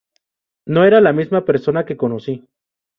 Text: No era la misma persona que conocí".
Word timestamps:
No 0.65 0.83
era 0.89 0.99
la 0.99 1.13
misma 1.13 1.45
persona 1.45 1.85
que 1.85 2.01
conocí". 2.05 2.43